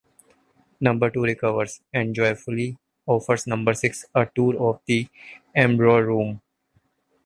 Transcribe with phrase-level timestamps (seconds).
[0.79, 5.07] Number Two recovers and joyfully offers Number Six a tour of the
[5.53, 6.41] Embryo Room.